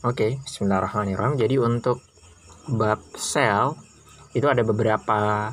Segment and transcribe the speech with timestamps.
[0.00, 1.36] Oke, bismillahirrahmanirrahim.
[1.36, 2.00] Jadi untuk
[2.72, 3.76] bab sel
[4.32, 5.52] itu ada beberapa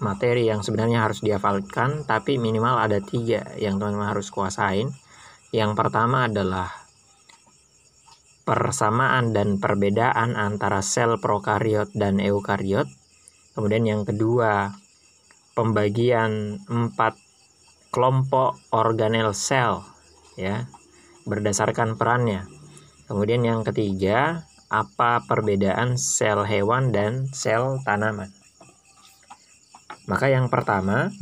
[0.00, 4.88] materi yang sebenarnya harus dihafalkan, tapi minimal ada tiga yang teman-teman harus kuasain.
[5.52, 6.72] Yang pertama adalah
[8.48, 12.88] persamaan dan perbedaan antara sel prokariot dan eukariot.
[13.52, 14.72] Kemudian yang kedua,
[15.52, 17.20] pembagian empat
[17.92, 19.84] kelompok organel sel
[20.40, 20.72] ya
[21.28, 22.63] berdasarkan perannya.
[23.04, 28.32] Kemudian yang ketiga, apa perbedaan sel hewan dan sel tanaman?
[30.08, 31.12] Maka yang pertama,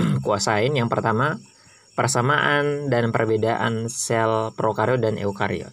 [0.24, 1.36] kuasain yang pertama
[1.92, 5.72] persamaan dan perbedaan sel prokariot dan eukariot.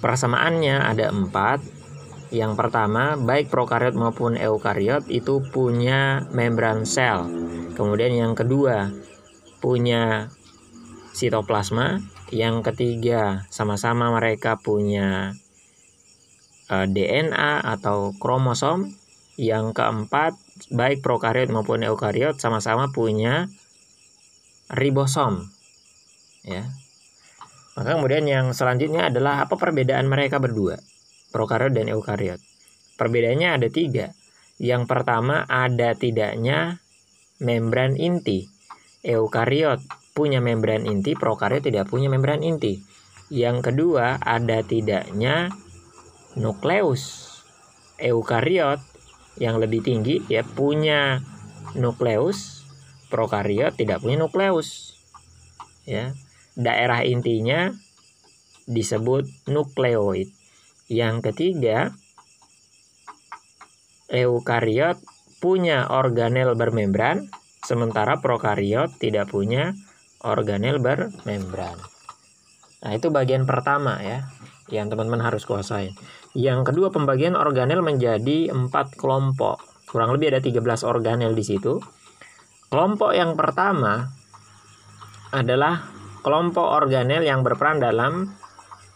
[0.00, 1.60] Persamaannya ada empat.
[2.32, 7.28] Yang pertama, baik prokariot maupun eukariot itu punya membran sel.
[7.76, 8.88] Kemudian yang kedua,
[9.60, 10.32] punya
[11.12, 12.00] sitoplasma
[12.32, 15.36] yang ketiga, sama-sama mereka punya
[16.72, 18.88] uh, eh, DNA atau kromosom.
[19.36, 20.36] Yang keempat,
[20.72, 23.48] baik prokariot maupun eukariot sama-sama punya
[24.72, 25.52] ribosom.
[26.44, 26.72] Ya.
[27.76, 30.80] Maka kemudian yang selanjutnya adalah apa perbedaan mereka berdua,
[31.32, 32.40] prokariot dan eukariot.
[32.96, 34.12] Perbedaannya ada tiga.
[34.60, 36.80] Yang pertama ada tidaknya
[37.40, 38.48] membran inti.
[39.02, 39.80] Eukariot
[40.12, 42.84] punya membran inti, prokariot tidak punya membran inti.
[43.32, 45.48] Yang kedua, ada tidaknya
[46.36, 47.32] nukleus.
[47.96, 48.80] Eukariot
[49.40, 51.24] yang lebih tinggi ya punya
[51.72, 52.68] nukleus,
[53.08, 55.00] prokariot tidak punya nukleus.
[55.88, 56.12] Ya.
[56.52, 57.72] Daerah intinya
[58.68, 60.28] disebut nukleoid.
[60.92, 61.96] Yang ketiga,
[64.12, 65.00] eukariot
[65.40, 67.32] punya organel bermembran,
[67.64, 69.72] sementara prokariot tidak punya
[70.22, 71.78] organel bermembran.
[72.82, 74.26] Nah, itu bagian pertama ya,
[74.70, 75.94] yang teman-teman harus kuasai.
[76.34, 79.62] Yang kedua, pembagian organel menjadi empat kelompok.
[79.86, 81.78] Kurang lebih ada 13 organel di situ.
[82.72, 84.08] Kelompok yang pertama
[85.30, 85.92] adalah
[86.24, 88.32] kelompok organel yang berperan dalam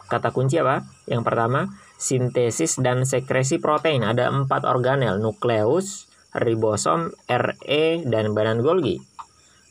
[0.08, 0.88] kata kunci apa?
[1.04, 1.60] Yang pertama,
[2.00, 4.00] sintesis dan sekresi protein.
[4.00, 8.96] Ada empat organel, nukleus, ribosom, RE, dan badan Golgi.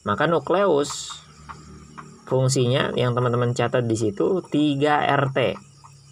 [0.05, 1.24] Maka nukleus
[2.25, 5.39] fungsinya yang teman-teman catat di situ 3RT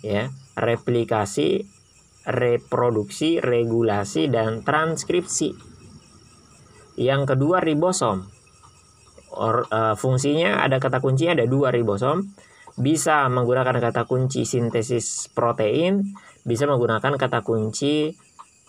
[0.06, 0.29] ya.
[0.53, 1.66] Replikasi
[2.29, 5.57] reproduksi regulasi dan transkripsi.
[6.96, 8.29] Yang kedua ribosom.
[9.34, 12.38] Or, uh, fungsinya ada kata kuncinya ada dua ribosom.
[12.78, 16.13] Bisa menggunakan kata kunci sintesis protein
[16.44, 18.13] bisa menggunakan kata kunci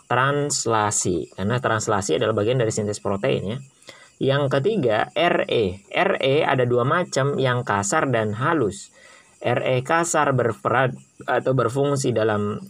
[0.08, 1.36] translasi.
[1.36, 3.58] Karena translasi adalah bagian dari sintesis protein ya
[4.22, 5.64] yang ketiga, RE.
[5.90, 8.94] RE ada dua macam, yang kasar dan halus.
[9.44, 12.62] RE kasar berperan atau berfungsi dalam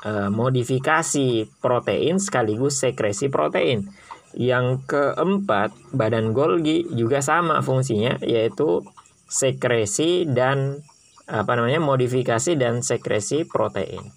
[0.00, 3.90] e, modifikasi protein sekaligus sekresi protein.
[4.36, 8.84] Yang keempat, badan Golgi juga sama fungsinya yaitu
[9.26, 10.80] sekresi dan
[11.26, 14.14] apa namanya modifikasi dan sekresi protein.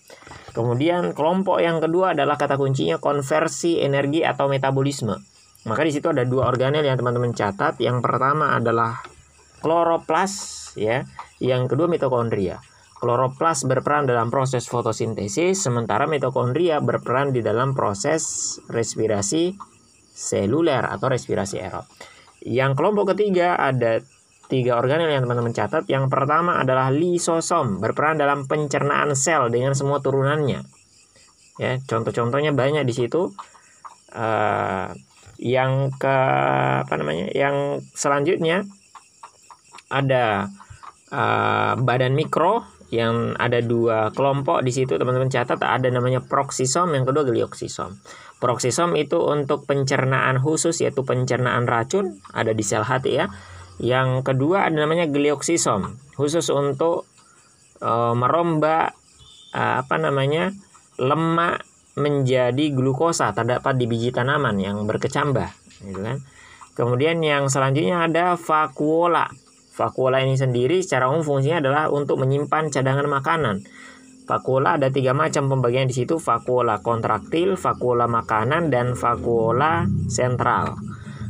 [0.53, 5.28] Kemudian kelompok yang kedua adalah kata kuncinya konversi energi atau metabolisme.
[5.67, 7.75] Maka di situ ada dua organel yang teman-teman catat.
[7.83, 9.03] Yang pertama adalah
[9.59, 10.33] kloroplas
[10.79, 11.03] ya,
[11.43, 12.63] yang kedua mitokondria.
[12.99, 19.55] Kloroplas berperan dalam proses fotosintesis, sementara mitokondria berperan di dalam proses respirasi
[20.11, 21.87] seluler atau respirasi aerob.
[22.43, 24.03] Yang kelompok ketiga ada
[24.51, 25.87] tiga organel yang teman-teman catat.
[25.87, 30.59] Yang pertama adalah lisosom, berperan dalam pencernaan sel dengan semua turunannya.
[31.61, 33.31] Ya, contoh-contohnya banyak di situ.
[34.09, 34.89] Uh,
[35.39, 36.17] yang ke
[36.83, 38.67] apa namanya yang selanjutnya
[39.87, 40.51] ada
[41.09, 47.07] uh, badan mikro yang ada dua kelompok di situ teman-teman catat ada namanya proksisom yang
[47.07, 47.95] kedua glioksisom
[48.39, 53.27] proksisom itu untuk pencernaan khusus yaitu pencernaan racun ada di sel hati ya.
[53.79, 57.07] Yang kedua ada namanya glioksisom khusus untuk
[57.83, 58.95] uh, merombak
[59.55, 60.51] uh, apa namanya
[60.99, 61.63] lemak
[61.99, 65.49] menjadi glukosa terdapat di biji tanaman yang berkecambah
[65.83, 66.17] gitu kan.
[66.73, 69.27] Kemudian yang selanjutnya ada vakuola.
[69.75, 73.67] Vakuola ini sendiri secara umum fungsinya adalah untuk menyimpan cadangan makanan.
[74.23, 80.77] Vakuola ada tiga macam pembagian di situ, vakuola kontraktil, vakuola makanan, dan vakuola sentral.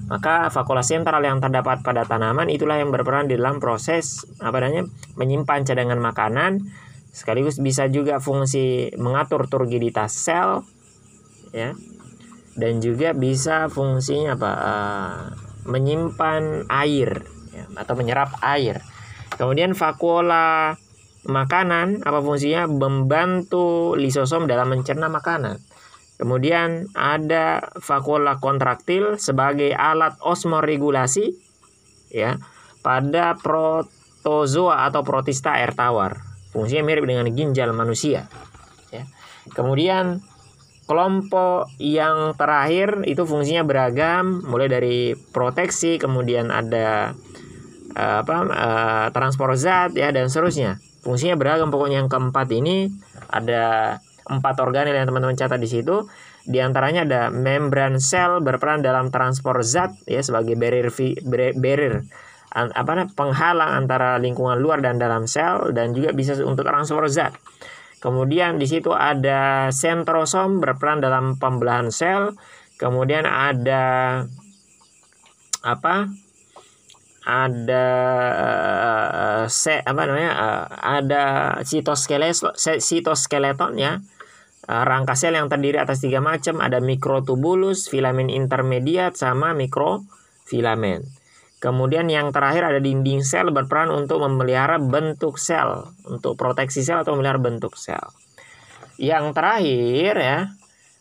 [0.10, 4.90] Maka vakuola sentral yang terdapat pada tanaman itulah yang berperan di dalam proses apa namanya
[5.16, 6.66] menyimpan cadangan makanan,
[7.20, 10.64] sekaligus bisa juga fungsi mengatur turgiditas sel
[11.52, 11.76] ya
[12.56, 15.20] dan juga bisa fungsinya apa uh,
[15.68, 18.80] menyimpan air ya, atau menyerap air
[19.36, 20.80] kemudian vakuola
[21.28, 25.60] makanan apa fungsinya membantu lisosom dalam mencerna makanan.
[26.20, 31.32] Kemudian ada vakula kontraktil sebagai alat osmoregulasi
[32.12, 32.36] ya
[32.84, 36.29] pada protozoa atau protista air tawar.
[36.50, 38.26] Fungsinya mirip dengan ginjal manusia.
[38.90, 39.06] Ya.
[39.54, 40.26] Kemudian
[40.90, 47.14] kelompok yang terakhir itu fungsinya beragam, mulai dari proteksi, kemudian ada
[47.94, 50.82] uh, apa uh, transport zat ya dan seterusnya.
[51.06, 52.90] Fungsinya beragam pokoknya yang keempat ini
[53.30, 56.10] ada empat organel yang teman-teman catat di situ.
[56.50, 60.90] Di antaranya ada membran sel berperan dalam transport zat ya sebagai barrier
[61.54, 62.10] barrier
[62.54, 67.34] apa penghalang antara lingkungan luar dan dalam sel dan juga bisa untuk transport zat.
[68.00, 72.34] Kemudian di situ ada sentrosom berperan dalam pembelahan sel.
[72.80, 74.24] Kemudian ada
[75.62, 76.08] apa?
[77.30, 77.86] ada
[78.34, 81.24] uh, se apa namanya uh, ada
[81.62, 84.02] sitoskeleton sitoskeleton ya
[84.66, 91.06] uh, rangka sel yang terdiri atas tiga macam ada mikrotubulus filamen intermediat sama mikrofilamen
[91.60, 97.16] kemudian yang terakhir ada dinding sel berperan untuk memelihara bentuk sel untuk proteksi sel atau
[97.16, 98.12] memelihara bentuk sel
[99.00, 100.40] yang terakhir ya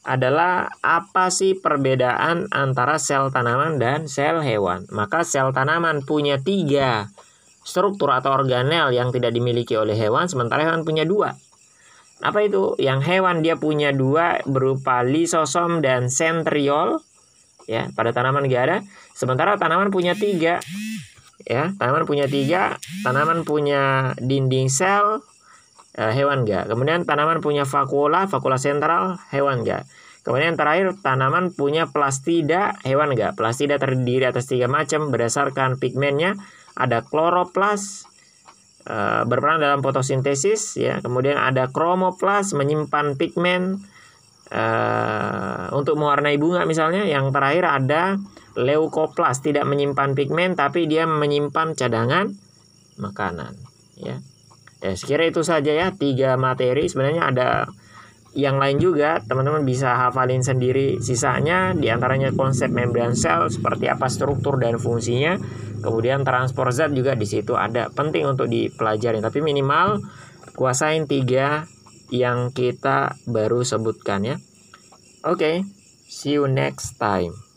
[0.08, 4.88] adalah apa sih perbedaan antara sel tanaman dan sel hewan.
[4.88, 7.12] Maka sel tanaman punya tiga
[7.60, 11.36] struktur atau organel yang tidak dimiliki oleh hewan, sementara hewan punya dua.
[12.24, 12.72] Apa itu?
[12.80, 17.04] Yang hewan dia punya dua berupa lisosom dan sentriol.
[17.68, 18.76] Ya, pada tanaman gak ada.
[19.12, 20.64] Sementara tanaman punya tiga.
[21.44, 22.80] Ya, tanaman punya tiga.
[23.04, 25.20] Tanaman punya dinding sel,
[26.00, 26.70] uh, hewan enggak.
[26.70, 29.84] Kemudian tanaman punya vakula, vakula sentral, hewan enggak.
[30.22, 33.36] Kemudian terakhir tanaman punya plastida, hewan enggak.
[33.36, 36.36] Plastida terdiri atas tiga macam berdasarkan pigmennya.
[36.72, 38.06] Ada kloroplas
[38.86, 41.04] uh, berperan dalam fotosintesis, ya.
[41.04, 43.82] Kemudian ada kromoplas menyimpan pigmen
[44.52, 47.04] uh, untuk mewarnai bunga misalnya.
[47.08, 48.02] Yang terakhir ada
[48.58, 52.32] leukoplas tidak menyimpan pigmen tapi dia menyimpan cadangan
[52.98, 53.54] makanan,
[53.94, 54.18] ya.
[54.78, 56.86] Ya, sekira itu saja ya, tiga materi.
[56.86, 57.48] Sebenarnya ada
[58.38, 64.06] yang lain juga, teman-teman bisa hafalin sendiri sisanya, di antaranya konsep membran sel, seperti apa
[64.06, 65.34] struktur dan fungsinya.
[65.82, 69.18] Kemudian transport zat juga di situ ada, penting untuk dipelajari.
[69.18, 69.98] Tapi minimal
[70.54, 71.66] kuasain tiga
[72.08, 74.36] yang kita baru sebutkan ya.
[75.26, 75.56] Oke, okay,
[76.06, 77.47] see you next time.